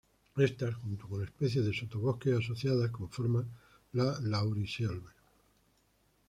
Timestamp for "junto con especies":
0.81-1.63